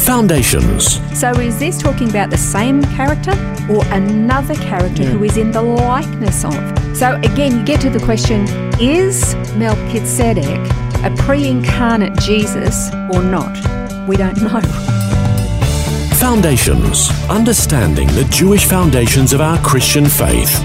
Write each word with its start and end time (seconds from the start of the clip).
Foundations. 0.00 0.98
So 1.18 1.30
is 1.32 1.58
this 1.58 1.78
talking 1.78 2.08
about 2.08 2.30
the 2.30 2.38
same 2.38 2.82
character 2.96 3.32
or 3.70 3.84
another 3.92 4.54
character 4.54 5.04
who 5.04 5.22
is 5.24 5.36
in 5.36 5.52
the 5.52 5.62
likeness 5.62 6.44
of? 6.44 6.52
So 6.96 7.16
again, 7.16 7.58
you 7.58 7.64
get 7.64 7.80
to 7.82 7.90
the 7.90 8.00
question 8.00 8.46
is 8.80 9.34
Melchizedek 9.56 10.58
a 11.04 11.14
pre 11.18 11.46
incarnate 11.46 12.18
Jesus 12.18 12.90
or 13.12 13.22
not? 13.22 13.56
We 14.08 14.16
don't 14.16 14.36
know. 14.42 14.60
Foundations. 16.18 17.10
Understanding 17.28 18.08
the 18.08 18.26
Jewish 18.30 18.64
foundations 18.66 19.32
of 19.32 19.40
our 19.40 19.58
Christian 19.58 20.06
faith. 20.06 20.58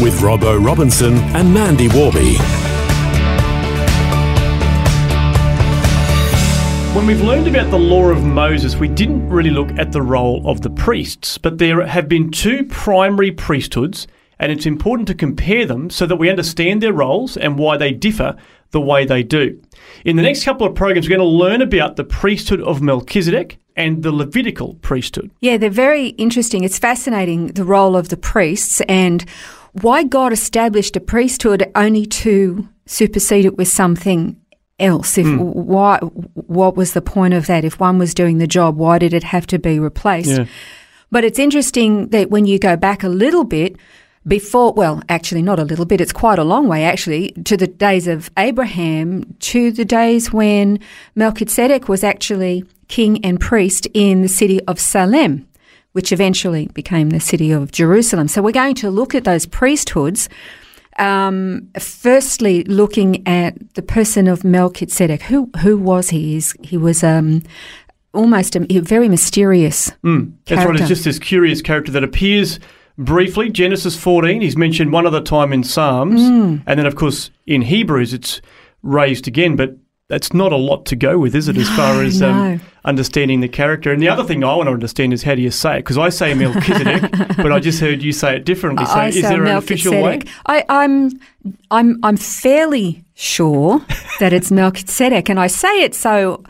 With 0.00 0.20
Robbo 0.20 0.64
Robinson 0.64 1.14
and 1.34 1.52
Mandy 1.52 1.88
Warby. 1.88 2.36
When 6.92 7.06
we've 7.06 7.22
learned 7.22 7.46
about 7.46 7.70
the 7.70 7.78
law 7.78 8.08
of 8.08 8.24
Moses, 8.24 8.74
we 8.74 8.88
didn't 8.88 9.28
really 9.28 9.50
look 9.50 9.70
at 9.78 9.92
the 9.92 10.02
role 10.02 10.42
of 10.44 10.62
the 10.62 10.70
priests, 10.70 11.38
but 11.38 11.58
there 11.58 11.86
have 11.86 12.08
been 12.08 12.32
two 12.32 12.64
primary 12.64 13.30
priesthoods, 13.30 14.08
and 14.40 14.50
it's 14.50 14.66
important 14.66 15.06
to 15.06 15.14
compare 15.14 15.64
them 15.64 15.88
so 15.88 16.04
that 16.04 16.16
we 16.16 16.28
understand 16.28 16.82
their 16.82 16.92
roles 16.92 17.36
and 17.36 17.60
why 17.60 17.76
they 17.76 17.92
differ 17.92 18.36
the 18.72 18.80
way 18.80 19.04
they 19.04 19.22
do. 19.22 19.62
In 20.04 20.16
the 20.16 20.22
next 20.22 20.42
couple 20.42 20.66
of 20.66 20.74
programs, 20.74 21.06
we're 21.08 21.16
going 21.16 21.26
to 21.26 21.44
learn 21.44 21.62
about 21.62 21.94
the 21.94 22.02
priesthood 22.02 22.60
of 22.62 22.82
Melchizedek 22.82 23.58
and 23.76 24.02
the 24.02 24.10
Levitical 24.10 24.74
priesthood. 24.82 25.30
Yeah, 25.40 25.58
they're 25.58 25.70
very 25.70 26.08
interesting. 26.08 26.64
It's 26.64 26.78
fascinating 26.78 27.52
the 27.52 27.64
role 27.64 27.96
of 27.96 28.08
the 28.08 28.16
priests 28.16 28.80
and 28.88 29.24
why 29.80 30.02
God 30.02 30.32
established 30.32 30.96
a 30.96 31.00
priesthood 31.00 31.70
only 31.76 32.04
to 32.06 32.68
supersede 32.86 33.44
it 33.44 33.56
with 33.56 33.68
something 33.68 34.40
else. 34.80 35.18
If 35.18 35.26
Hmm. 35.26 35.38
why, 35.38 35.98
what 36.34 36.76
was 36.76 36.92
the 36.92 37.02
point 37.02 37.34
of 37.34 37.46
that? 37.46 37.64
If 37.64 37.78
one 37.80 37.98
was 37.98 38.14
doing 38.14 38.38
the 38.38 38.46
job, 38.46 38.76
why 38.76 38.98
did 38.98 39.12
it 39.14 39.24
have 39.24 39.46
to 39.48 39.58
be 39.58 39.78
replaced? 39.78 40.30
Yeah. 40.30 40.46
But 41.10 41.24
it's 41.24 41.38
interesting 41.38 42.08
that 42.08 42.30
when 42.30 42.46
you 42.46 42.58
go 42.58 42.76
back 42.76 43.02
a 43.02 43.08
little 43.08 43.44
bit 43.44 43.76
before, 44.26 44.72
well, 44.74 45.02
actually 45.08 45.42
not 45.42 45.58
a 45.58 45.64
little 45.64 45.86
bit, 45.86 46.00
it's 46.00 46.12
quite 46.12 46.38
a 46.38 46.44
long 46.44 46.68
way 46.68 46.84
actually, 46.84 47.30
to 47.44 47.56
the 47.56 47.66
days 47.66 48.06
of 48.06 48.30
Abraham, 48.36 49.24
to 49.40 49.70
the 49.72 49.84
days 49.84 50.32
when 50.32 50.78
Melchizedek 51.14 51.88
was 51.88 52.04
actually 52.04 52.64
king 52.88 53.24
and 53.24 53.40
priest 53.40 53.88
in 53.94 54.22
the 54.22 54.28
city 54.28 54.60
of 54.66 54.78
Salem, 54.78 55.46
which 55.92 56.12
eventually 56.12 56.66
became 56.74 57.10
the 57.10 57.20
city 57.20 57.50
of 57.50 57.72
Jerusalem. 57.72 58.28
So 58.28 58.42
we're 58.42 58.52
going 58.52 58.76
to 58.76 58.90
look 58.90 59.14
at 59.14 59.24
those 59.24 59.46
priesthoods. 59.46 60.28
Um, 61.00 61.68
firstly, 61.78 62.62
looking 62.64 63.26
at 63.26 63.74
the 63.74 63.82
person 63.82 64.28
of 64.28 64.44
Melchizedek, 64.44 65.22
who 65.22 65.50
who 65.60 65.76
was 65.78 66.10
he? 66.10 66.34
He's, 66.34 66.54
he 66.62 66.76
was 66.76 67.02
um, 67.02 67.42
almost 68.12 68.54
a, 68.56 68.60
very 68.80 69.08
mysterious 69.08 69.90
Mm, 70.04 70.32
that's 70.46 70.58
right. 70.58 70.64
character. 70.64 70.82
It's 70.82 70.88
just 70.88 71.04
this 71.04 71.18
curious 71.18 71.62
character 71.62 71.90
that 71.92 72.04
appears 72.04 72.60
briefly. 72.98 73.50
Genesis 73.50 73.96
14, 73.96 74.42
he's 74.42 74.56
mentioned 74.56 74.92
one 74.92 75.06
other 75.06 75.20
time 75.22 75.52
in 75.52 75.64
Psalms. 75.64 76.20
Mm. 76.20 76.62
And 76.66 76.78
then, 76.78 76.86
of 76.86 76.96
course, 76.96 77.30
in 77.46 77.62
Hebrews, 77.62 78.12
it's 78.12 78.42
raised 78.82 79.26
again. 79.26 79.56
But 79.56 79.76
that's 80.10 80.34
not 80.34 80.52
a 80.52 80.56
lot 80.56 80.84
to 80.86 80.96
go 80.96 81.18
with, 81.18 81.36
is 81.36 81.48
it, 81.48 81.56
as 81.56 81.68
far 81.70 82.02
as 82.02 82.20
no. 82.20 82.30
um, 82.30 82.60
understanding 82.84 83.40
the 83.40 83.48
character? 83.48 83.92
And 83.92 84.02
the 84.02 84.08
other 84.08 84.24
thing 84.24 84.42
I 84.42 84.54
want 84.56 84.66
to 84.66 84.72
understand 84.72 85.12
is 85.12 85.22
how 85.22 85.36
do 85.36 85.40
you 85.40 85.52
say 85.52 85.76
it? 85.76 85.78
Because 85.78 85.96
I 85.96 86.08
say 86.08 86.34
Melchizedek, 86.34 87.10
but 87.36 87.52
I 87.52 87.60
just 87.60 87.80
heard 87.80 88.02
you 88.02 88.12
say 88.12 88.36
it 88.36 88.44
differently. 88.44 88.84
So 88.86 88.92
I 88.92 89.06
is 89.08 89.22
there 89.22 89.44
an 89.44 89.56
official 89.56 89.92
way? 89.92 90.02
Melchizedek. 90.02 90.34
I, 90.46 90.64
I'm, 90.68 91.12
I'm, 91.70 92.00
I'm 92.02 92.16
fairly 92.16 93.04
sure 93.14 93.80
that 94.18 94.32
it's 94.32 94.50
Melchizedek, 94.50 95.30
and 95.30 95.38
I 95.38 95.46
say 95.46 95.84
it 95.84 95.94
so 95.94 96.42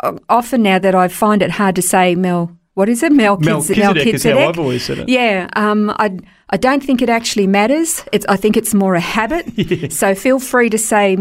uh, 0.00 0.18
often 0.28 0.62
now 0.62 0.78
that 0.78 0.94
I 0.94 1.08
find 1.08 1.42
it 1.42 1.52
hard 1.52 1.74
to 1.76 1.82
say 1.82 2.14
Mel. 2.14 2.54
What 2.74 2.88
is 2.88 3.02
it? 3.02 3.10
Melchiz- 3.10 3.44
Melchizedek 3.44 4.06
is 4.14 4.22
how 4.22 4.38
I've 4.38 4.58
always 4.58 4.84
said 4.84 4.98
it. 4.98 5.08
Yeah, 5.08 5.48
um, 5.56 5.90
I, 5.98 6.16
I 6.50 6.56
don't 6.56 6.82
think 6.82 7.02
it 7.02 7.08
actually 7.08 7.46
matters. 7.46 8.04
It's, 8.12 8.24
I 8.28 8.36
think 8.36 8.56
it's 8.56 8.72
more 8.74 8.94
a 8.94 9.00
habit. 9.00 9.46
So 9.90 10.14
feel 10.14 10.38
free 10.38 10.70
to 10.70 10.78
say 10.78 11.16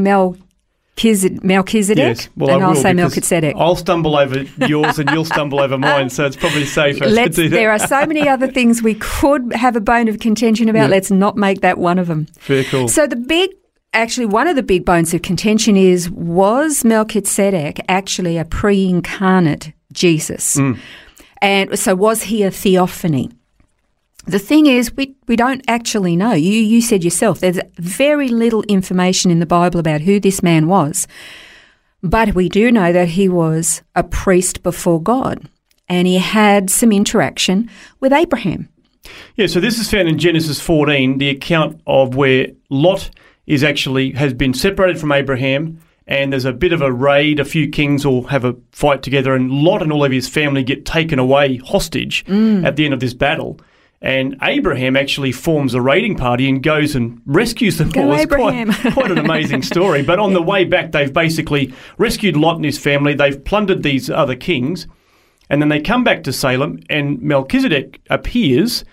Melchizedek, 0.97 1.43
Melchizedek 1.43 2.17
Yes, 2.17 2.29
well, 2.35 2.55
and 2.55 2.63
I 2.63 2.67
I'll 2.69 2.75
say 2.75 2.93
Melchizedek. 2.93 3.55
I'll 3.57 3.75
stumble 3.75 4.15
over 4.17 4.41
yours 4.67 4.97
and 4.99 5.09
you'll 5.11 5.25
stumble 5.25 5.59
over 5.61 5.77
mine, 5.77 6.09
so 6.09 6.25
it's 6.25 6.35
probably 6.35 6.65
safer 6.65 7.05
Let's, 7.07 7.35
to 7.35 7.43
do 7.43 7.49
that. 7.49 7.55
there 7.55 7.71
are 7.71 7.79
so 7.79 8.05
many 8.05 8.27
other 8.35 8.47
things 8.47 8.81
we 8.81 8.95
could 8.95 9.53
have 9.53 9.75
a 9.75 9.81
bone 9.81 10.07
of 10.07 10.19
contention 10.19 10.69
about. 10.69 10.83
Yeah. 10.83 10.87
Let's 10.87 11.11
not 11.11 11.37
make 11.37 11.61
that 11.61 11.77
one 11.77 11.99
of 11.99 12.07
them. 12.07 12.27
Very 12.41 12.63
cool. 12.63 12.87
So 12.87 13.05
the 13.05 13.15
big, 13.15 13.51
actually, 13.93 14.25
one 14.25 14.47
of 14.47 14.55
the 14.55 14.63
big 14.63 14.85
bones 14.85 15.13
of 15.13 15.21
contention 15.21 15.77
is 15.77 16.09
was 16.09 16.83
Melchizedek 16.83 17.79
actually 17.87 18.37
a 18.37 18.45
pre-incarnate 18.45 19.73
Jesus, 19.93 20.55
Mm. 20.57 20.77
and 21.41 21.77
so 21.79 21.95
was 21.95 22.23
he 22.23 22.43
a 22.43 22.49
theophany? 22.51 23.31
The 24.27 24.39
thing 24.39 24.65
is, 24.65 24.93
we, 24.93 25.15
we 25.27 25.37
don't 25.37 25.63
actually 25.69 26.17
know. 26.17 26.33
You 26.33 26.51
you 26.51 26.81
said 26.81 27.01
yourself 27.01 27.39
there's 27.39 27.59
very 27.77 28.27
little 28.27 28.63
information 28.63 29.31
in 29.31 29.39
the 29.39 29.45
Bible 29.45 29.79
about 29.79 30.01
who 30.01 30.19
this 30.19 30.43
man 30.43 30.67
was, 30.67 31.07
but 32.03 32.35
we 32.35 32.49
do 32.49 32.69
know 32.69 32.91
that 32.91 33.07
he 33.09 33.29
was 33.29 33.81
a 33.95 34.03
priest 34.03 34.63
before 34.63 35.01
God, 35.01 35.47
and 35.87 36.07
he 36.07 36.17
had 36.17 36.69
some 36.69 36.91
interaction 36.91 37.69
with 38.01 38.11
Abraham. 38.11 38.67
Yeah, 39.37 39.47
so 39.47 39.61
this 39.61 39.79
is 39.79 39.89
found 39.89 40.09
in 40.09 40.19
Genesis 40.19 40.59
14, 40.59 41.19
the 41.19 41.29
account 41.29 41.79
of 41.87 42.15
where 42.15 42.47
Lot 42.69 43.09
is 43.45 43.63
actually 43.63 44.11
has 44.11 44.33
been 44.33 44.53
separated 44.53 44.99
from 44.99 45.13
Abraham, 45.13 45.79
and 46.05 46.33
there's 46.33 46.43
a 46.43 46.51
bit 46.51 46.73
of 46.73 46.81
a 46.81 46.91
raid. 46.91 47.39
A 47.39 47.45
few 47.45 47.69
kings 47.69 48.05
will 48.05 48.23
have 48.23 48.43
a 48.43 48.57
fight 48.73 49.03
together, 49.03 49.33
and 49.33 49.51
Lot 49.51 49.81
and 49.81 49.93
all 49.93 50.03
of 50.03 50.11
his 50.11 50.27
family 50.27 50.63
get 50.63 50.85
taken 50.85 51.17
away 51.17 51.55
hostage 51.57 52.25
mm. 52.25 52.65
at 52.65 52.75
the 52.75 52.83
end 52.83 52.93
of 52.93 52.99
this 52.99 53.13
battle. 53.13 53.57
And 54.01 54.37
Abraham 54.43 54.95
actually 54.95 55.31
forms 55.31 55.73
a 55.73 55.81
raiding 55.81 56.15
party 56.15 56.47
and 56.47 56.61
goes 56.61 56.95
and 56.95 57.19
rescues 57.25 57.77
them 57.77 57.89
Go 57.89 58.03
all. 58.03 58.13
It's 58.13 58.23
Abraham. 58.23 58.71
Quite, 58.71 58.93
quite 58.93 59.11
an 59.11 59.17
amazing 59.17 59.63
story. 59.63 60.03
But 60.03 60.19
on 60.19 60.33
the 60.33 60.41
way 60.41 60.65
back, 60.65 60.91
they've 60.91 61.11
basically 61.11 61.73
rescued 61.97 62.37
Lot 62.37 62.57
and 62.57 62.65
his 62.65 62.77
family. 62.77 63.15
They've 63.15 63.43
plundered 63.43 63.81
these 63.81 64.09
other 64.09 64.35
kings. 64.35 64.87
And 65.49 65.61
then 65.61 65.69
they 65.69 65.79
come 65.79 66.03
back 66.03 66.23
to 66.23 66.33
Salem, 66.33 66.81
and 66.89 67.21
Melchizedek 67.21 68.01
appears, 68.09 68.83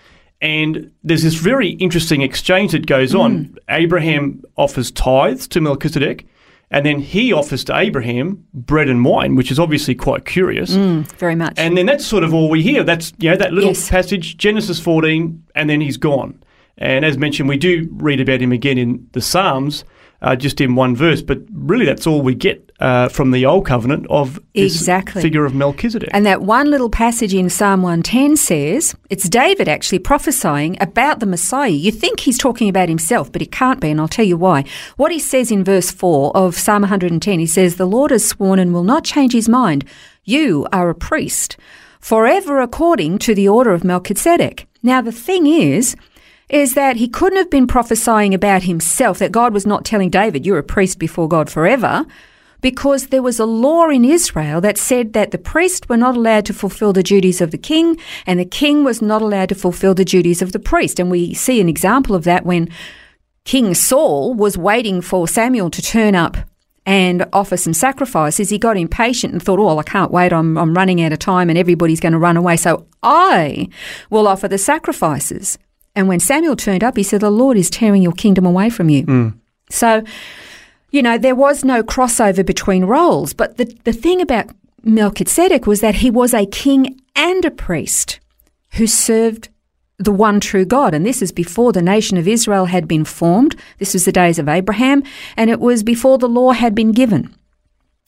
and 0.41 0.91
there's 1.03 1.23
this 1.23 1.35
very 1.35 1.69
interesting 1.71 2.21
exchange 2.21 2.71
that 2.71 2.85
goes 2.85 3.13
on. 3.13 3.45
Mm. 3.45 3.57
Abraham 3.69 4.43
offers 4.57 4.89
tithes 4.91 5.47
to 5.49 5.61
Melchizedek, 5.61 6.25
and 6.71 6.85
then 6.85 6.99
he 6.99 7.31
offers 7.31 7.63
to 7.65 7.77
Abraham 7.77 8.43
bread 8.53 8.89
and 8.89 9.05
wine, 9.05 9.35
which 9.35 9.51
is 9.51 9.59
obviously 9.59 9.95
quite 9.95 10.25
curious. 10.25 10.71
Very 10.73 11.35
much. 11.35 11.53
And 11.57 11.77
then 11.77 11.85
that's 11.85 12.05
sort 12.05 12.23
of 12.23 12.33
all 12.33 12.49
we 12.49 12.61
hear. 12.63 12.83
That's 12.83 13.13
you 13.19 13.29
know 13.29 13.37
that 13.37 13.53
little 13.53 13.69
Yes. 13.71 13.89
passage, 13.89 14.37
Genesis 14.37 14.79
14, 14.79 15.43
and 15.55 15.69
then 15.69 15.81
he's 15.81 15.97
gone. 15.97 16.41
And 16.77 17.05
as 17.05 17.17
mentioned, 17.17 17.47
we 17.47 17.57
do 17.57 17.87
read 17.93 18.19
about 18.19 18.41
him 18.41 18.51
again 18.51 18.77
in 18.77 19.07
the 19.13 19.21
Psalms, 19.21 19.85
uh, 20.21 20.35
just 20.35 20.59
in 20.59 20.75
one 20.75 20.95
verse. 20.95 21.21
But 21.21 21.39
really, 21.53 21.85
that's 21.85 22.05
all 22.07 22.21
we 22.21 22.35
get 22.35 22.64
uh, 22.79 23.07
from 23.07 23.31
the 23.31 23.45
Old 23.45 23.65
Covenant 23.65 24.05
of 24.09 24.35
this 24.53 24.75
Exactly. 24.75 25.21
figure 25.21 25.45
of 25.45 25.55
Melchizedek. 25.55 26.09
And 26.11 26.25
that 26.25 26.41
one 26.41 26.69
little 26.69 26.89
passage 26.89 27.33
in 27.33 27.49
Psalm 27.49 27.81
110 27.81 28.35
says, 28.35 28.95
it's 29.09 29.29
David 29.29 29.69
actually 29.69 29.99
prophesying 29.99 30.77
about 30.81 31.19
the 31.19 31.25
Messiah. 31.25 31.69
You 31.69 31.91
think 31.91 32.19
he's 32.19 32.37
talking 32.37 32.67
about 32.67 32.89
himself, 32.89 33.31
but 33.31 33.41
it 33.41 33.51
can't 33.51 33.79
be, 33.79 33.89
and 33.91 34.01
I'll 34.01 34.07
tell 34.07 34.25
you 34.25 34.37
why. 34.37 34.65
What 34.97 35.11
he 35.11 35.19
says 35.19 35.51
in 35.51 35.63
verse 35.63 35.89
4 35.89 36.35
of 36.35 36.55
Psalm 36.55 36.81
110, 36.81 37.39
he 37.39 37.45
says, 37.45 37.75
The 37.75 37.85
Lord 37.85 38.11
has 38.11 38.27
sworn 38.27 38.59
and 38.59 38.73
will 38.73 38.83
not 38.83 39.05
change 39.05 39.31
his 39.31 39.47
mind. 39.47 39.85
You 40.25 40.67
are 40.73 40.89
a 40.89 40.95
priest, 40.95 41.55
forever 42.01 42.59
according 42.59 43.19
to 43.19 43.33
the 43.33 43.47
order 43.47 43.71
of 43.71 43.83
Melchizedek. 43.83 44.67
Now, 44.83 45.01
the 45.01 45.11
thing 45.11 45.47
is, 45.47 45.95
is 46.49 46.73
that 46.73 46.97
he 46.97 47.07
couldn't 47.07 47.37
have 47.37 47.49
been 47.49 47.67
prophesying 47.67 48.33
about 48.33 48.63
himself, 48.63 49.17
that 49.19 49.31
God 49.31 49.53
was 49.53 49.65
not 49.65 49.85
telling 49.85 50.09
David, 50.09 50.45
You're 50.45 50.59
a 50.59 50.63
priest 50.63 50.99
before 50.99 51.29
God 51.29 51.49
forever 51.49 52.05
because 52.65 53.09
there 53.09 53.21
was 53.21 53.39
a 53.39 53.45
law 53.45 53.87
in 53.89 54.03
Israel 54.03 54.59
that 54.59 54.75
said 54.75 55.13
that 55.13 55.29
the 55.29 55.37
priests 55.37 55.87
were 55.87 55.95
not 55.95 56.17
allowed 56.17 56.47
to 56.47 56.51
fulfill 56.51 56.93
the 56.93 57.03
duties 57.03 57.39
of 57.39 57.51
the 57.51 57.59
king 57.59 57.95
and 58.25 58.39
the 58.39 58.51
king 58.61 58.83
was 58.83 59.03
not 59.03 59.21
allowed 59.21 59.49
to 59.49 59.53
fulfill 59.53 59.93
the 59.93 60.03
duties 60.03 60.41
of 60.41 60.51
the 60.51 60.57
priest. 60.57 60.99
And 60.99 61.11
we 61.11 61.35
see 61.35 61.61
an 61.61 61.69
example 61.69 62.15
of 62.15 62.23
that 62.23 62.43
when 62.43 62.67
King 63.43 63.75
Saul 63.75 64.33
was 64.33 64.57
waiting 64.57 64.99
for 65.01 65.27
Samuel 65.27 65.69
to 65.69 65.79
turn 65.79 66.15
up 66.15 66.37
and 66.87 67.27
offer 67.33 67.55
some 67.55 67.75
sacrifices, 67.75 68.49
he 68.49 68.57
got 68.57 68.77
impatient 68.77 69.31
and 69.31 69.43
thought, 69.43 69.59
oh, 69.59 69.77
I 69.77 69.83
can't 69.83 70.09
wait. 70.09 70.33
I'm, 70.33 70.57
I'm 70.57 70.73
running 70.73 71.03
out 71.03 71.13
of 71.13 71.19
time 71.19 71.51
and 71.51 71.59
everybody's 71.59 71.99
going 71.99 72.13
to 72.13 72.17
run 72.17 72.35
away. 72.35 72.57
So 72.57 72.87
I 73.03 73.69
will 74.09 74.27
offer 74.27 74.47
the 74.47 74.57
sacrifices. 74.57 75.59
And 75.93 76.07
when 76.07 76.19
Samuel 76.19 76.55
turned 76.55 76.83
up, 76.83 76.97
he 76.97 77.03
said, 77.03 77.21
The 77.21 77.29
Lord 77.29 77.57
is 77.57 77.69
tearing 77.69 78.01
your 78.01 78.13
kingdom 78.13 78.43
away 78.43 78.71
from 78.71 78.89
you. 78.89 79.03
Hmm. 79.03 79.29
So, 79.69 80.03
you 80.91 81.01
know, 81.01 81.17
there 81.17 81.35
was 81.35 81.63
no 81.63 81.83
crossover 81.83 82.45
between 82.45 82.85
roles. 82.85 83.33
But 83.33 83.57
the, 83.57 83.65
the 83.83 83.93
thing 83.93 84.21
about 84.21 84.51
Melchizedek 84.83 85.65
was 85.65 85.81
that 85.81 85.95
he 85.95 86.09
was 86.09 86.33
a 86.33 86.45
king 86.45 87.01
and 87.15 87.43
a 87.43 87.51
priest 87.51 88.19
who 88.73 88.87
served 88.87 89.49
the 89.97 90.11
one 90.11 90.39
true 90.39 90.65
God. 90.65 90.93
And 90.93 91.05
this 91.05 91.21
is 91.21 91.31
before 91.31 91.71
the 91.71 91.81
nation 91.81 92.17
of 92.17 92.27
Israel 92.27 92.65
had 92.65 92.87
been 92.87 93.05
formed. 93.05 93.55
This 93.79 93.93
was 93.93 94.05
the 94.05 94.11
days 94.11 94.39
of 94.39 94.49
Abraham, 94.49 95.03
and 95.37 95.49
it 95.49 95.59
was 95.59 95.83
before 95.83 96.17
the 96.17 96.27
law 96.27 96.51
had 96.51 96.75
been 96.75 96.91
given. 96.91 97.33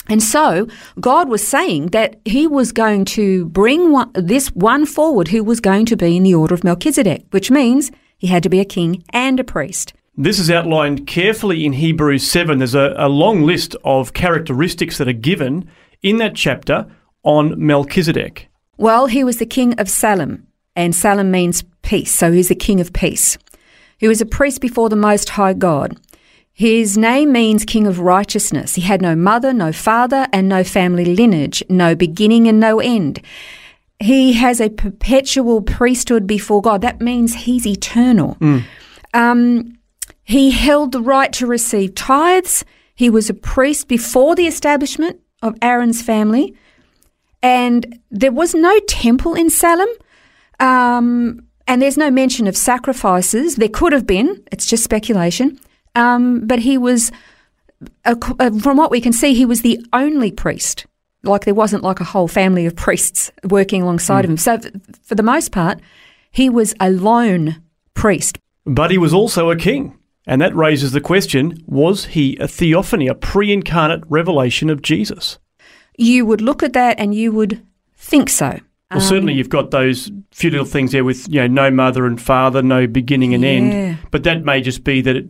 And 0.10 0.24
so 0.24 0.68
God 1.00 1.28
was 1.30 1.46
saying 1.46 1.88
that 1.88 2.20
he 2.24 2.48
was 2.48 2.72
going 2.72 3.06
to 3.06 3.46
bring 3.48 3.92
one, 3.92 4.12
this 4.14 4.48
one 4.50 4.86
forward 4.86 5.30
who 5.30 5.44
was 5.44 5.60
going 5.60 5.86
to 5.88 5.98
be 5.98 6.16
in 6.16 6.24
the 6.24 6.36
order 6.36 6.54
of 6.54 6.64
Melchizedek, 6.64 7.26
which 7.32 7.52
means 7.52 7.92
he 8.18 8.28
had 8.28 8.44
to 8.44 8.50
be 8.50 8.60
a 8.60 8.66
king 8.66 9.04
and 9.12 9.40
a 9.40 9.44
priest. 9.44 9.94
This 10.20 10.40
is 10.40 10.50
outlined 10.50 11.06
carefully 11.06 11.64
in 11.64 11.74
Hebrews 11.74 12.30
7. 12.30 12.58
There's 12.58 12.74
a, 12.74 12.96
a 12.98 13.08
long 13.08 13.44
list 13.44 13.76
of 13.84 14.14
characteristics 14.14 14.98
that 14.98 15.08
are 15.08 15.14
given 15.14 15.70
in 16.02 16.18
that 16.18 16.34
chapter 16.34 16.88
on 17.22 17.54
Melchizedek. 17.64 18.48
Well, 18.78 19.06
he 19.06 19.24
was 19.24 19.38
the 19.38 19.46
king 19.46 19.80
of 19.80 19.88
Salem, 19.88 20.48
and 20.76 20.96
Salem 20.96 21.30
means 21.30 21.64
peace, 21.84 22.16
so 22.16 22.32
he's 22.32 22.48
the 22.48 22.56
king 22.56 22.82
of 22.82 22.94
peace. 22.94 23.38
He 24.00 24.08
was 24.08 24.20
a 24.20 24.26
priest 24.26 24.60
before 24.60 24.90
the 24.90 24.96
Most 24.96 25.30
High 25.30 25.54
God. 25.54 25.96
His 26.52 26.98
name 26.98 27.32
means 27.32 27.64
king 27.64 27.86
of 27.86 28.00
righteousness. 28.00 28.74
He 28.74 28.82
had 28.82 29.04
no 29.04 29.16
mother, 29.16 29.54
no 29.54 29.72
father, 29.72 30.28
and 30.34 30.50
no 30.50 30.64
family 30.64 31.06
lineage, 31.06 31.64
no 31.70 31.94
beginning 31.94 32.48
and 32.48 32.60
no 32.60 32.80
end. 32.80 33.22
He 34.00 34.34
has 34.34 34.60
a 34.60 34.70
perpetual 34.70 35.62
priesthood 35.62 36.26
before 36.26 36.64
God. 36.64 36.82
That 36.82 37.02
means 37.02 37.36
he's 37.36 37.68
eternal. 37.68 38.38
Um, 39.14 39.77
he 40.28 40.52
held 40.52 40.92
the 40.92 41.02
right 41.02 41.32
to 41.34 41.48
receive 41.48 41.96
tithes. 41.96 42.66
He 42.96 43.10
was 43.10 43.30
a 43.30 43.34
priest 43.34 43.88
before 43.88 44.36
the 44.36 44.46
establishment 44.46 45.22
of 45.42 45.56
Aaron's 45.62 46.02
family. 46.02 46.54
And 47.42 48.02
there 48.12 48.34
was 48.34 48.54
no 48.54 48.78
temple 48.90 49.36
in 49.36 49.50
Salem. 49.50 49.88
Um, 50.60 51.48
and 51.66 51.82
there's 51.82 51.96
no 51.96 52.12
mention 52.12 52.46
of 52.46 52.58
sacrifices. 52.58 53.56
There 53.56 53.70
could 53.70 53.94
have 53.94 54.06
been, 54.06 54.44
it's 54.52 54.66
just 54.66 54.84
speculation. 54.84 55.62
Um, 55.96 56.46
but 56.46 56.60
he 56.60 56.78
was, 56.78 57.10
uh, 58.04 58.16
from 58.60 58.76
what 58.76 58.92
we 58.92 59.00
can 59.00 59.14
see, 59.14 59.34
he 59.34 59.46
was 59.46 59.62
the 59.62 59.80
only 59.94 60.34
priest. 60.34 60.86
Like 61.24 61.46
there 61.46 61.54
wasn't 61.54 61.84
like 61.84 62.02
a 62.02 62.04
whole 62.04 62.28
family 62.28 62.66
of 62.66 62.76
priests 62.76 63.32
working 63.46 63.82
alongside 63.82 64.26
of 64.26 64.32
him. 64.32 64.38
So, 64.38 64.56
f- 64.56 64.66
for 65.04 65.16
the 65.16 65.24
most 65.24 65.54
part, 65.54 65.80
he 66.32 66.50
was 66.50 66.76
a 66.82 66.90
lone 66.90 67.64
priest. 67.94 68.40
But 68.66 68.92
he 68.92 68.98
was 68.98 69.14
also 69.14 69.50
a 69.50 69.56
king. 69.56 69.97
And 70.28 70.42
that 70.42 70.56
raises 70.56 70.92
the 70.92 71.02
question 71.02 71.64
was 71.66 72.06
he 72.06 72.36
a 72.38 72.48
theophany, 72.48 73.08
a 73.08 73.16
pre 73.16 73.52
incarnate 73.52 74.04
revelation 74.10 74.70
of 74.70 74.82
Jesus? 74.82 75.40
You 75.98 76.26
would 76.26 76.42
look 76.42 76.62
at 76.62 76.74
that 76.74 77.00
and 77.00 77.16
you 77.16 77.32
would 77.32 77.66
think 77.96 78.30
so. 78.30 78.60
Well, 78.92 79.02
certainly 79.02 79.34
you've 79.34 79.50
got 79.50 79.72
those 79.72 80.12
few 80.32 80.50
little 80.50 80.66
things 80.66 80.94
there 80.94 81.04
with 81.04 81.28
you 81.28 81.42
know 81.42 81.48
no 81.48 81.72
mother 81.72 82.06
and 82.06 82.22
father, 82.22 82.62
no 82.62 82.88
beginning 82.88 83.34
and 83.34 83.44
Yeah. 83.44 83.50
end. 83.50 83.98
But 84.12 84.24
that 84.24 84.46
may 84.46 84.62
just 84.62 84.84
be 84.84 85.02
that 85.02 85.16
it, 85.16 85.30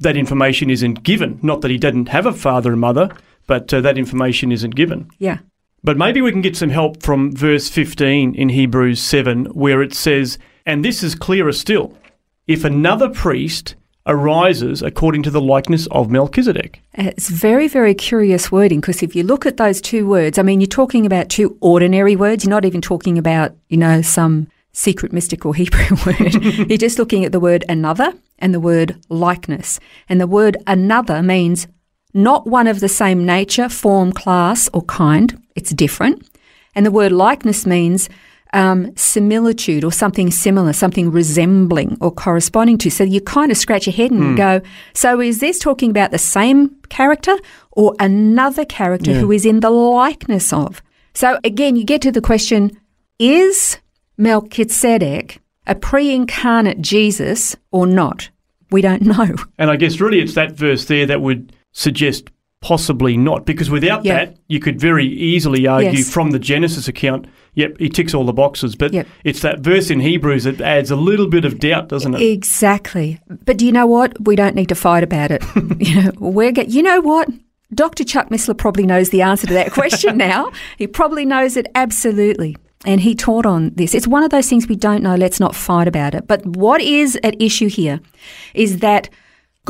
that 0.00 0.16
information 0.16 0.68
isn't 0.68 1.02
given. 1.02 1.38
Not 1.42 1.60
that 1.62 1.70
he 1.70 1.78
didn't 1.78 2.08
have 2.08 2.26
a 2.26 2.32
father 2.32 2.72
and 2.72 2.80
mother, 2.80 3.08
but 3.46 3.72
uh, 3.72 3.80
that 3.82 3.96
information 3.96 4.52
isn't 4.52 4.74
given. 4.74 5.08
Yeah. 5.18 5.38
But 5.82 5.96
maybe 5.96 6.20
we 6.20 6.30
can 6.30 6.42
get 6.42 6.56
some 6.56 6.68
help 6.68 7.02
from 7.02 7.32
verse 7.34 7.70
15 7.70 8.34
in 8.34 8.50
Hebrews 8.50 9.00
7, 9.00 9.46
where 9.46 9.80
it 9.80 9.94
says, 9.94 10.36
And 10.66 10.84
this 10.84 11.02
is 11.02 11.14
clearer 11.14 11.52
still. 11.52 11.96
If 12.46 12.64
another 12.64 13.08
priest 13.08 13.76
arises 14.06 14.82
according 14.82 15.22
to 15.22 15.30
the 15.30 15.40
likeness 15.40 15.86
of 15.88 16.10
Melchizedek. 16.10 16.80
It's 16.94 17.28
very, 17.28 17.68
very 17.68 17.94
curious 17.94 18.50
wording 18.50 18.80
because 18.80 19.02
if 19.02 19.14
you 19.14 19.22
look 19.22 19.46
at 19.46 19.56
those 19.56 19.80
two 19.80 20.06
words, 20.06 20.38
I 20.38 20.42
mean, 20.42 20.60
you're 20.60 20.68
talking 20.68 21.06
about 21.06 21.28
two 21.28 21.56
ordinary 21.60 22.16
words. 22.16 22.44
You're 22.44 22.50
not 22.50 22.64
even 22.64 22.80
talking 22.80 23.18
about, 23.18 23.54
you 23.68 23.76
know, 23.76 24.02
some 24.02 24.48
secret 24.72 25.12
mystical 25.12 25.52
Hebrew 25.60 25.96
word. 26.06 26.34
you're 26.68 26.78
just 26.78 26.98
looking 26.98 27.24
at 27.24 27.32
the 27.32 27.40
word 27.40 27.64
another 27.68 28.12
and 28.38 28.54
the 28.54 28.60
word 28.60 28.96
likeness. 29.08 29.78
And 30.08 30.20
the 30.20 30.26
word 30.26 30.56
another 30.66 31.22
means 31.22 31.68
not 32.12 32.46
one 32.46 32.66
of 32.66 32.80
the 32.80 32.88
same 32.88 33.24
nature, 33.24 33.68
form, 33.68 34.12
class, 34.12 34.68
or 34.72 34.82
kind. 34.82 35.40
It's 35.54 35.70
different. 35.70 36.26
And 36.74 36.86
the 36.86 36.90
word 36.90 37.12
likeness 37.12 37.66
means 37.66 38.08
um, 38.52 38.94
similitude 38.96 39.84
or 39.84 39.92
something 39.92 40.30
similar, 40.30 40.72
something 40.72 41.10
resembling 41.10 41.96
or 42.00 42.10
corresponding 42.10 42.78
to. 42.78 42.90
So 42.90 43.04
you 43.04 43.20
kind 43.20 43.50
of 43.50 43.56
scratch 43.56 43.86
your 43.86 43.94
head 43.94 44.10
and 44.10 44.36
go, 44.36 44.60
so 44.94 45.20
is 45.20 45.40
this 45.40 45.58
talking 45.58 45.90
about 45.90 46.10
the 46.10 46.18
same 46.18 46.76
character 46.88 47.36
or 47.72 47.94
another 48.00 48.64
character 48.64 49.14
who 49.14 49.30
is 49.32 49.46
in 49.46 49.60
the 49.60 49.70
likeness 49.70 50.52
of? 50.52 50.82
So 51.14 51.38
again, 51.44 51.76
you 51.76 51.84
get 51.84 52.02
to 52.02 52.12
the 52.12 52.20
question 52.20 52.78
is 53.18 53.78
Melchizedek 54.16 55.40
a 55.66 55.74
pre 55.74 56.14
incarnate 56.14 56.80
Jesus 56.80 57.56
or 57.70 57.86
not? 57.86 58.30
We 58.70 58.82
don't 58.82 59.02
know. 59.18 59.34
And 59.58 59.70
I 59.70 59.76
guess 59.76 60.00
really 60.00 60.20
it's 60.20 60.34
that 60.34 60.52
verse 60.52 60.86
there 60.86 61.06
that 61.06 61.20
would 61.20 61.54
suggest 61.72 62.30
possibly 62.62 63.16
not, 63.16 63.46
because 63.46 63.70
without 63.70 64.04
Yeah. 64.04 64.16
that, 64.16 64.36
you 64.48 64.60
could 64.60 64.78
very 64.78 65.06
easily 65.06 65.66
argue 65.66 65.90
Yes. 66.00 66.10
from 66.10 66.30
the 66.30 66.38
Genesis 66.38 66.88
account, 66.88 67.26
yep, 67.54 67.74
he 67.78 67.88
ticks 67.88 68.12
all 68.14 68.24
the 68.24 68.32
boxes. 68.34 68.74
But 68.76 68.92
Yep. 68.92 69.06
it's 69.24 69.40
that 69.40 69.60
verse 69.60 69.90
in 69.90 70.00
Hebrews 70.00 70.44
that 70.44 70.60
adds 70.60 70.90
a 70.90 70.96
little 70.96 71.26
bit 71.26 71.44
of 71.46 71.58
doubt, 71.58 71.88
doesn't 71.88 72.14
it? 72.14 72.20
Exactly. 72.22 73.18
But 73.46 73.56
do 73.56 73.64
you 73.64 73.72
know 73.72 73.86
what? 73.86 74.14
We 74.26 74.36
don't 74.36 74.54
need 74.54 74.68
to 74.68 74.74
fight 74.74 75.02
about 75.02 75.30
it. 75.30 75.42
you 75.78 76.02
know, 76.02 76.10
we're 76.18 76.52
get, 76.52 76.68
you 76.68 76.82
know 76.82 77.00
what? 77.00 77.28
Dr. 77.74 78.04
Chuck 78.04 78.28
Missler 78.30 78.56
probably 78.58 78.84
knows 78.84 79.08
the 79.10 79.22
answer 79.22 79.46
to 79.46 79.54
that 79.54 79.70
question 79.72 80.16
now. 80.30 80.50
He 80.76 80.86
probably 80.86 81.24
knows 81.24 81.56
it 81.56 81.66
absolutely. 81.74 82.56
And 82.84 83.00
he 83.00 83.14
taught 83.14 83.46
on 83.46 83.72
this. 83.76 83.94
It's 83.94 84.06
one 84.08 84.22
of 84.22 84.30
those 84.30 84.48
things 84.48 84.66
we 84.66 84.76
don't 84.76 85.02
know. 85.02 85.14
Let's 85.14 85.38
not 85.40 85.54
fight 85.54 85.86
about 85.88 86.14
it. 86.14 86.26
But 86.26 86.44
what 86.46 86.80
is 86.80 87.18
at 87.22 87.40
issue 87.40 87.68
here 87.68 88.00
is 88.54 88.78
that 88.78 89.08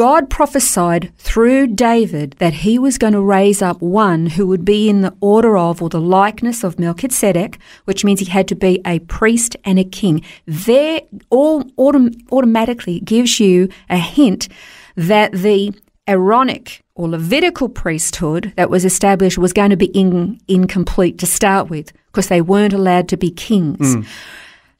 God 0.00 0.30
prophesied 0.30 1.12
through 1.18 1.66
David 1.66 2.34
that 2.38 2.54
he 2.54 2.78
was 2.78 2.96
going 2.96 3.12
to 3.12 3.20
raise 3.20 3.60
up 3.60 3.82
one 3.82 4.24
who 4.24 4.46
would 4.46 4.64
be 4.64 4.88
in 4.88 5.02
the 5.02 5.14
order 5.20 5.58
of 5.58 5.82
or 5.82 5.90
the 5.90 6.00
likeness 6.00 6.64
of 6.64 6.78
Melchizedek, 6.78 7.58
which 7.84 8.02
means 8.02 8.20
he 8.20 8.24
had 8.24 8.48
to 8.48 8.54
be 8.54 8.80
a 8.86 9.00
priest 9.00 9.58
and 9.62 9.78
a 9.78 9.84
king. 9.84 10.24
There, 10.46 11.02
all 11.28 11.64
autom- 11.76 12.18
automatically 12.32 13.00
gives 13.00 13.40
you 13.40 13.68
a 13.90 13.98
hint 13.98 14.48
that 14.96 15.32
the 15.32 15.74
Aaronic 16.08 16.82
or 16.94 17.06
Levitical 17.06 17.68
priesthood 17.68 18.54
that 18.56 18.70
was 18.70 18.86
established 18.86 19.36
was 19.36 19.52
going 19.52 19.68
to 19.68 19.76
be 19.76 19.88
in, 19.88 20.40
incomplete 20.48 21.18
to 21.18 21.26
start 21.26 21.68
with 21.68 21.92
because 22.06 22.28
they 22.28 22.40
weren't 22.40 22.72
allowed 22.72 23.06
to 23.10 23.18
be 23.18 23.30
kings. 23.30 23.96
Hmm. 23.96 24.02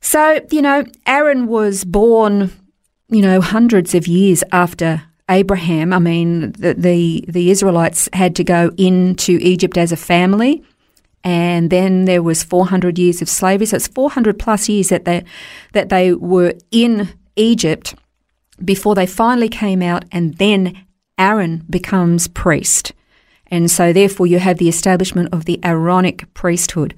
So, 0.01 0.41
you 0.51 0.63
know, 0.63 0.87
Aaron 1.07 1.47
was 1.47 1.85
born 1.85 2.53
you 3.11 3.23
know, 3.23 3.41
hundreds 3.41 3.95
of 3.95 4.07
years 4.07 4.43
after 4.53 5.03
Abraham. 5.31 5.93
I 5.93 5.99
mean, 5.99 6.53
the, 6.53 6.75
the, 6.75 7.25
the 7.29 7.51
Israelites 7.51 8.09
had 8.13 8.35
to 8.37 8.45
go 8.45 8.73
into 8.77 9.39
Egypt 9.41 9.79
as 9.79 9.93
a 9.93 9.97
family, 9.97 10.63
and 11.23 11.71
then 11.71 12.05
there 12.05 12.23
was 12.23 12.43
400 12.43 12.99
years 12.99 13.23
of 13.23 13.29
slavery. 13.29 13.67
So 13.67 13.77
it's 13.77 13.89
400 13.89 14.39
plus 14.39 14.69
years 14.69 14.89
that 14.89 15.05
they, 15.05 15.25
that 15.73 15.89
they 15.89 16.13
were 16.13 16.55
in 16.71 17.11
Egypt 17.37 17.95
before 18.65 18.95
they 18.95 19.07
finally 19.07 19.49
came 19.49 19.83
out, 19.83 20.05
and 20.13 20.35
then 20.35 20.85
Aaron 21.19 21.65
becomes 21.71 22.29
priest. 22.29 22.93
And 23.47 23.71
so, 23.71 23.93
therefore, 23.93 24.27
you 24.27 24.39
have 24.39 24.59
the 24.59 24.69
establishment 24.69 25.31
of 25.33 25.45
the 25.45 25.59
Aaronic 25.65 26.33
priesthood. 26.35 26.95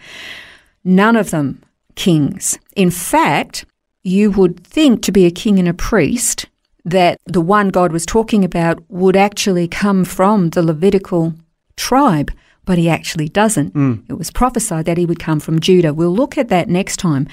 None 0.84 1.16
of 1.16 1.30
them 1.30 1.62
kings. 1.94 2.58
In 2.76 2.90
fact, 2.90 3.64
you 4.02 4.30
would 4.30 4.64
think 4.64 5.02
to 5.02 5.12
be 5.12 5.24
a 5.24 5.30
king 5.30 5.58
and 5.58 5.68
a 5.68 5.74
priest 5.74 6.46
that 6.84 7.20
the 7.26 7.40
one 7.40 7.68
God 7.68 7.92
was 7.92 8.06
talking 8.06 8.44
about 8.44 8.82
would 8.88 9.16
actually 9.16 9.68
come 9.68 10.04
from 10.04 10.50
the 10.50 10.62
Levitical 10.62 11.34
tribe, 11.76 12.30
but 12.64 12.78
he 12.78 12.88
actually 12.88 13.28
doesn't. 13.28 13.72
Hmm. 13.72 13.94
It 14.08 14.14
was 14.14 14.30
prophesied 14.30 14.86
that 14.86 14.98
he 14.98 15.06
would 15.06 15.18
come 15.18 15.40
from 15.40 15.60
Judah. 15.60 15.94
We'll 15.94 16.14
look 16.14 16.36
at 16.36 16.48
that 16.48 16.68
next 16.68 16.96
time. 16.96 17.28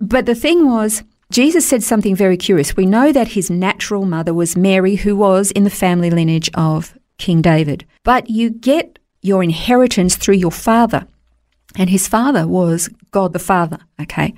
But 0.00 0.26
the 0.26 0.34
thing 0.34 0.66
was, 0.68 1.02
Jesus 1.30 1.66
said 1.66 1.82
something 1.82 2.14
very 2.14 2.36
curious. 2.36 2.76
We 2.76 2.86
know 2.86 3.12
that 3.12 3.28
his 3.28 3.50
natural 3.50 4.04
mother 4.04 4.34
was 4.34 4.56
Mary, 4.56 4.96
who 4.96 5.16
was 5.16 5.50
in 5.52 5.64
the 5.64 5.70
family 5.70 6.10
lineage 6.10 6.50
of 6.54 6.96
King 7.18 7.42
David. 7.42 7.86
But 8.02 8.28
you 8.28 8.50
get 8.50 8.98
your 9.22 9.42
inheritance 9.42 10.16
through 10.16 10.34
your 10.34 10.52
father. 10.52 11.06
And 11.76 11.90
his 11.90 12.06
father 12.06 12.46
was 12.46 12.88
God 13.10 13.32
the 13.32 13.38
Father, 13.38 13.78
okay? 14.00 14.34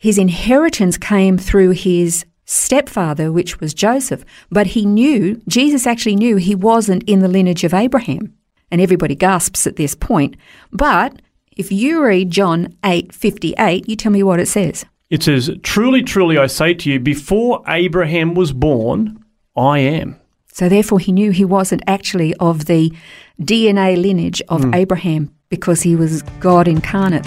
His 0.00 0.16
inheritance 0.16 0.96
came 0.96 1.36
through 1.36 1.70
his 1.70 2.24
stepfather, 2.44 3.30
which 3.32 3.60
was 3.60 3.74
Joseph. 3.74 4.24
But 4.50 4.68
he 4.68 4.84
knew, 4.84 5.40
Jesus 5.48 5.86
actually 5.86 6.16
knew 6.16 6.36
he 6.36 6.54
wasn't 6.54 7.02
in 7.04 7.20
the 7.20 7.28
lineage 7.28 7.64
of 7.64 7.74
Abraham. 7.74 8.34
and 8.70 8.80
everybody 8.80 9.14
gasps 9.14 9.66
at 9.66 9.76
this 9.76 9.94
point. 9.94 10.34
But 10.72 11.20
if 11.56 11.70
you 11.70 12.02
read 12.02 12.30
John 12.30 12.74
8:58, 12.82 13.86
you 13.86 13.94
tell 13.96 14.10
me 14.10 14.22
what 14.22 14.40
it 14.40 14.48
says. 14.48 14.86
It 15.10 15.22
says, 15.22 15.50
Truly, 15.62 16.02
truly, 16.02 16.38
I 16.38 16.46
say 16.46 16.72
to 16.72 16.90
you, 16.90 16.98
before 16.98 17.62
Abraham 17.68 18.34
was 18.34 18.52
born, 18.52 19.22
I 19.54 19.80
am. 19.80 20.16
So 20.50 20.70
therefore 20.70 20.98
he 20.98 21.12
knew 21.12 21.30
he 21.30 21.44
wasn't 21.44 21.82
actually 21.86 22.34
of 22.36 22.64
the 22.64 22.92
DNA 23.40 24.00
lineage 24.00 24.40
of 24.48 24.62
hmm. 24.64 24.74
Abraham 24.74 25.30
because 25.50 25.82
he 25.82 25.94
was 25.94 26.22
God 26.40 26.66
incarnate. 26.66 27.26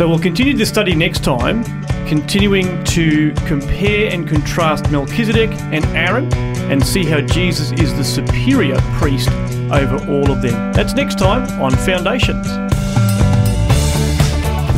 So 0.00 0.08
we'll 0.08 0.18
continue 0.18 0.56
the 0.56 0.64
study 0.64 0.94
next 0.94 1.22
time, 1.22 1.62
continuing 2.06 2.82
to 2.84 3.34
compare 3.44 4.10
and 4.10 4.26
contrast 4.26 4.90
Melchizedek 4.90 5.50
and 5.74 5.84
Aaron 5.94 6.32
and 6.72 6.82
see 6.82 7.04
how 7.04 7.20
Jesus 7.20 7.72
is 7.72 7.94
the 7.94 8.02
superior 8.02 8.78
priest 8.94 9.28
over 9.70 10.02
all 10.10 10.30
of 10.30 10.40
them. 10.40 10.72
That's 10.72 10.94
next 10.94 11.18
time 11.18 11.42
on 11.60 11.72
Foundations. 11.72 12.46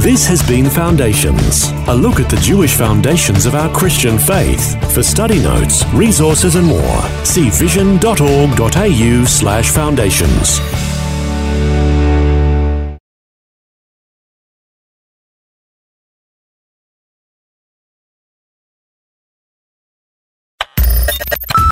This 0.03 0.27
has 0.27 0.43
been 0.49 0.69
Foundations, 0.69 1.71
a 1.87 1.95
look 1.95 2.19
at 2.19 2.29
the 2.29 2.39
Jewish 2.39 2.75
foundations 2.75 3.47
of 3.47 3.55
our 3.55 3.73
Christian 3.73 4.19
faith. 4.19 4.93
For 4.93 5.05
study 5.05 5.41
notes, 5.41 5.85
resources, 5.95 6.57
and 6.57 6.67
more, 6.67 7.03
see 7.25 7.49
vision.org.au 7.49 9.25
slash 9.29 9.71
foundations. 9.71 10.92